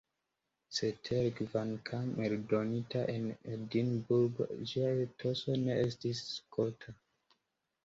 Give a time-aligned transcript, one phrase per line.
[0.77, 6.99] Cetere, kvankam eldonita en Edinburgo, ĝia etoso ne estis skota.